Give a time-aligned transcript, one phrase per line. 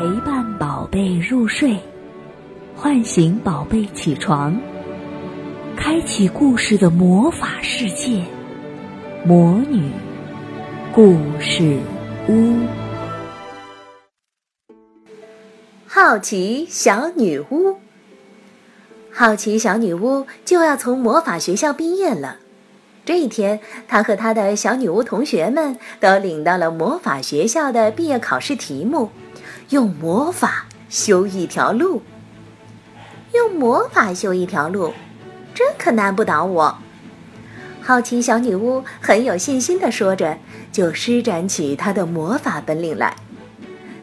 [0.00, 1.76] 陪伴宝贝入睡，
[2.74, 4.58] 唤醒宝贝起床，
[5.76, 8.24] 开启故事的魔法世界——
[9.26, 9.90] 魔女
[10.94, 11.78] 故事
[12.30, 12.54] 屋。
[15.86, 17.76] 好奇小女巫，
[19.12, 22.38] 好奇小女巫就要从魔法学校毕业了。
[23.04, 29.10] 这一天，她和她的小女巫同学们都领到了魔法学校的毕业考试题目：
[29.70, 32.02] 用魔法修一条路。
[33.32, 34.92] 用魔法修一条路，
[35.54, 36.78] 这可难不倒我。
[37.80, 40.36] 好奇小女巫很有信心地说着，
[40.72, 43.14] 就施展起她的魔法本领来。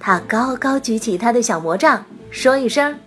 [0.00, 2.98] 她高高举起她的小魔杖，说一声：“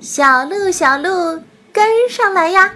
[0.00, 1.42] 小鹿，小鹿，
[1.72, 2.74] 跟上来呀！”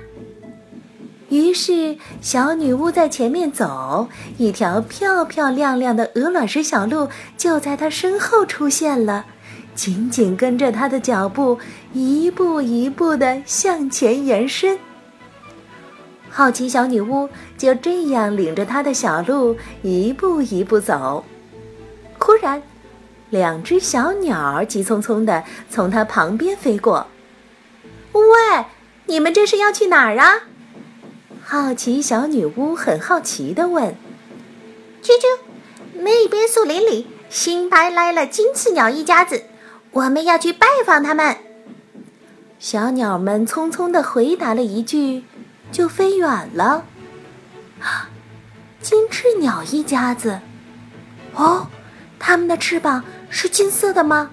[1.32, 7.08] 于是，小女巫在前面走，一条漂漂亮亮的鹅卵石小路
[7.38, 9.24] 就在她身后出现了，
[9.74, 11.58] 紧紧跟着她的脚步，
[11.94, 14.78] 一步一步地向前延伸。
[16.28, 21.24] 好奇小女巫就这样领着她的小鹿一步一步走。
[22.18, 22.62] 忽然，
[23.30, 27.06] 两只小鸟急匆匆地从她旁边飞过。
[28.12, 28.20] “喂，
[29.06, 30.42] 你们这是要去哪儿啊？”
[31.54, 33.94] 好奇小女巫很好奇地问
[35.04, 35.38] ：“啾啾，
[35.96, 39.44] 那边树林里新搬来了金翅鸟一家子，
[39.90, 41.36] 我们要去拜访他们。”
[42.58, 45.24] 小鸟们匆匆地回答了一句，
[45.70, 46.86] 就飞远了。
[48.80, 50.40] 金翅鸟一家子，
[51.34, 51.66] 哦，
[52.18, 54.30] 它们的翅膀是金色的吗？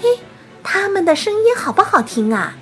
[0.00, 0.20] 嘿，
[0.62, 2.56] 它们的声音好不好听啊？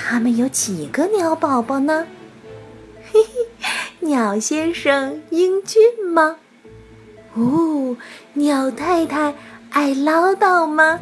[0.00, 2.06] 他们有几个鸟宝宝呢？
[3.10, 5.82] 嘿嘿，鸟先生英俊
[6.14, 6.36] 吗？
[7.34, 7.96] 哦，
[8.34, 9.34] 鸟太太
[9.70, 11.00] 爱唠叨吗？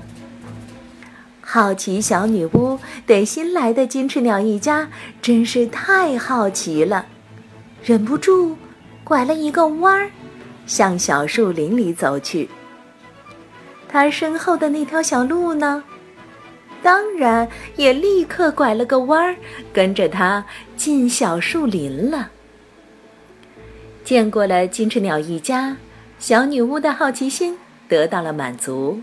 [1.43, 4.89] 好奇小女巫对新来的金翅鸟一家
[5.21, 7.07] 真是太好奇了，
[7.85, 8.57] 忍不住
[9.05, 10.11] 拐了一个弯儿，
[10.67, 12.49] 向小树林里走去。
[13.89, 15.85] 她身后的那条小路呢？
[16.83, 19.37] 当然，也立刻拐了个弯儿，
[19.73, 20.45] 跟着他
[20.77, 22.31] 进小树林了。
[24.05, 25.77] 见过了金翅鸟一家，
[26.19, 29.01] 小女巫的好奇心得到了满足，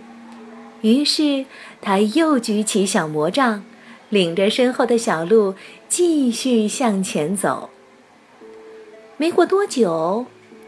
[0.81, 1.45] 于是
[1.81, 3.63] 她又举起小魔杖，
[4.07, 5.55] 领着身后的小鹿
[5.89, 7.69] 继续向前走。
[9.17, 10.25] 没过多久，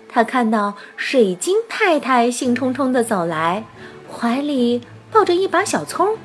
[0.10, 3.64] 她看到水晶太太兴冲冲地走来，
[4.12, 6.18] 怀里抱着一把小葱。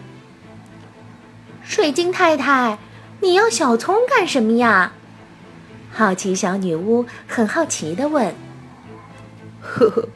[1.70, 2.76] 水晶太太，
[3.20, 4.92] 你要小葱干什么呀？
[5.92, 8.34] 好奇小女巫很好奇地问。
[9.60, 10.08] 呵呵，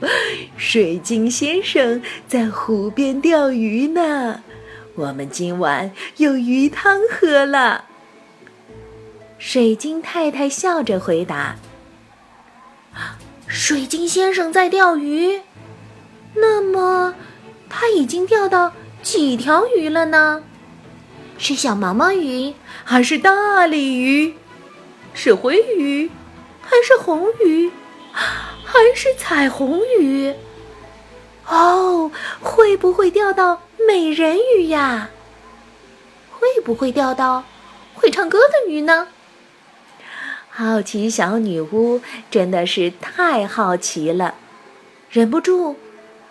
[0.57, 4.43] 水晶先生在湖边钓鱼呢，
[4.97, 7.85] 我们今晚有鱼汤喝了。
[9.39, 11.55] 水晶太太笑着回答
[13.47, 15.41] ：“水晶先生在钓鱼，
[16.35, 17.15] 那么
[17.69, 18.73] 他已经钓到
[19.05, 20.43] 几条鱼了呢？”
[21.37, 24.35] 是小毛毛鱼，还是大鲤鱼？
[25.13, 26.11] 是灰鱼，
[26.63, 27.71] 还是红鱼？
[28.13, 30.35] 还是彩虹鱼？
[31.47, 35.11] 哦，会不会钓到美人鱼呀？
[36.31, 37.45] 会不会钓到
[37.95, 39.09] 会唱歌的鱼呢？
[40.49, 44.35] 好奇小女巫真的是太好奇了，
[45.11, 45.77] 忍不住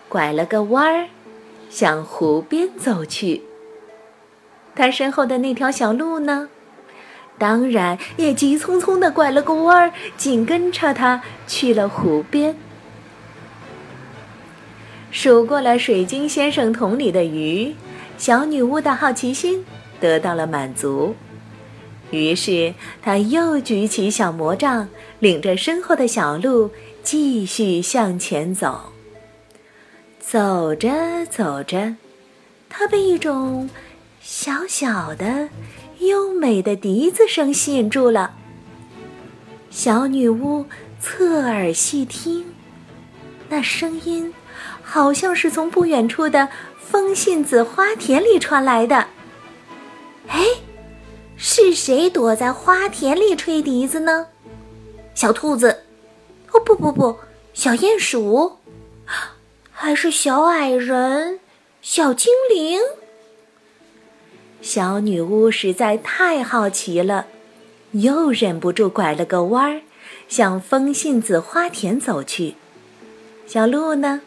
[0.08, 1.08] 拐了个弯儿，
[1.68, 3.42] 向湖边走去。
[4.74, 6.48] 他身后的那条小路呢？
[7.36, 12.54] 当然也急匆匆地拐了个弯儿，紧跟着他去了湖边。
[15.10, 17.74] 数过了水晶先生桶里的鱼，
[18.18, 19.64] 小女巫的好奇心
[20.00, 21.14] 得到了满足。
[22.10, 26.70] 于是，她又举起小魔杖，领着身后的小鹿
[27.02, 28.92] 继续向前走。
[30.20, 30.92] 走着
[31.28, 31.96] 走着，
[32.68, 33.68] 她被一种……
[34.26, 35.50] 小小的、
[35.98, 38.34] 优美的笛子声吸引住了。
[39.68, 40.64] 小女巫
[40.98, 42.54] 侧耳细听，
[43.50, 44.32] 那声音
[44.82, 46.48] 好像是从不远处的
[46.80, 49.08] 风信子花田里传来的。
[50.28, 50.42] 哎，
[51.36, 54.28] 是谁躲在花田里吹笛子呢？
[55.14, 55.84] 小兔子？
[56.52, 57.14] 哦，不不不，
[57.52, 58.56] 小鼹鼠？
[59.70, 61.40] 还是小矮人？
[61.82, 62.80] 小精灵？
[64.64, 67.26] 小女巫实在太好奇了，
[67.92, 69.82] 又忍不住拐了个弯儿，
[70.26, 72.54] 向风信子花田走去。
[73.46, 74.22] 小鹿呢，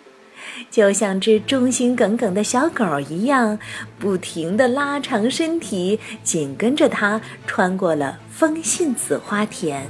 [0.69, 3.57] 就像只忠心耿耿的小狗一样，
[3.97, 9.87] 不停地拉长身体，紧跟着它穿过了风信子花田。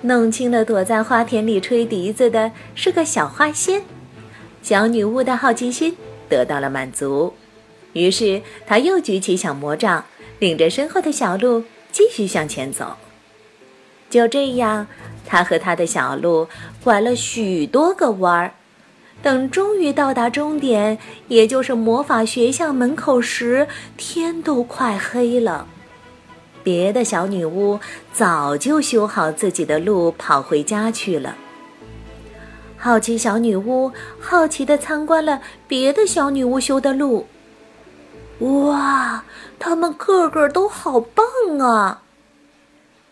[0.00, 3.84] 弄清了躲在花田里吹笛子的是个小花仙，
[4.60, 5.96] 小女巫的好奇心
[6.28, 7.32] 得到了满足，
[7.96, 10.04] 于是她又举起小魔杖，
[10.38, 12.96] 领着身后的小鹿继续向前走。
[14.10, 14.86] 就这样，
[15.24, 16.46] 她和她的小鹿
[16.84, 18.52] 拐了许多个弯儿，
[19.22, 20.98] 等终于到达终点，
[21.28, 23.66] 也就是魔法学校门口时，
[23.96, 25.66] 天都快黑了。
[26.62, 27.80] 别的小女巫
[28.12, 31.34] 早就修好自己的路，跑回家去了。
[32.76, 33.90] 好奇小女巫
[34.20, 37.26] 好奇地参观了别的小女巫修的路。
[38.40, 39.24] 哇，
[39.58, 41.24] 他们个个都好棒
[41.60, 42.02] 啊！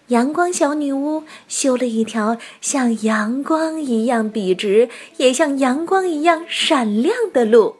[0.09, 7.76] 阳光小女巫修了一条像阳光一样笔直，也像阳光一样闪亮的路。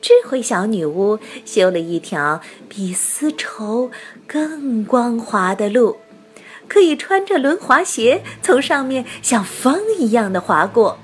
[0.00, 3.90] 智慧小女巫修了一条比丝绸
[4.26, 5.98] 更光滑的路，
[6.66, 10.98] 可以穿着轮滑鞋从上面像风一样的滑过。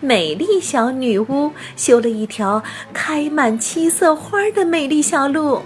[0.00, 2.62] 美丽小女巫修了一条
[2.92, 5.62] 开满七色花的美丽小路。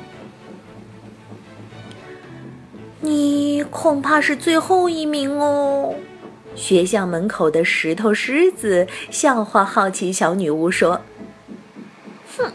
[3.00, 5.94] 你恐怕是最后一名哦。
[6.54, 11.00] 学校门口的石头狮子笑话好奇小女巫说。
[12.36, 12.52] 哼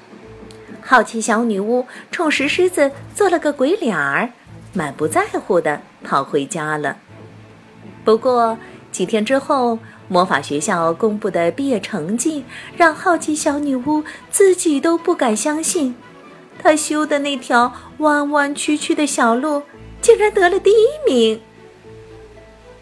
[0.82, 4.32] 好奇小女巫冲石狮子做了个鬼脸儿，
[4.74, 6.98] 满不在乎的跑回家了。
[8.04, 8.58] 不过
[8.92, 9.78] 几天之后，
[10.08, 12.44] 魔法学校公布的毕业成绩
[12.76, 15.96] 让好奇小女巫自己都不敢相信，
[16.62, 19.64] 她修的那条弯弯曲曲的小路
[20.02, 21.42] 竟然得了第一名。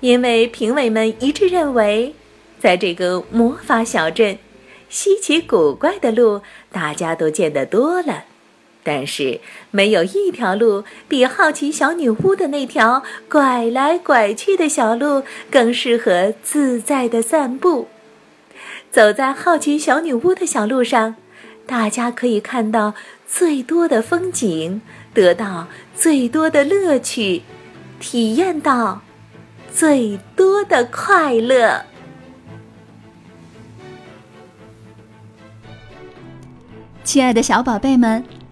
[0.02, 2.14] 因为评委们一致认为，
[2.60, 4.38] 在这个魔法小镇。
[4.88, 6.42] 稀奇古怪的路，
[6.72, 8.26] 大家都见得多了，
[8.88, 9.42] 但是
[9.72, 17.88] 没有一条路比好奇小女巫的那条拐来拐去的小路更适合自在的散步。
[18.92, 21.16] 走在好奇小女巫的小路上，
[21.66, 22.94] 大家可以看到
[23.28, 24.82] 最多的风景，
[25.16, 27.42] 得到最多的乐趣，
[28.00, 29.02] 体验到
[29.74, 31.84] 最多的快乐。
[37.04, 38.24] 亲爱的小宝贝们，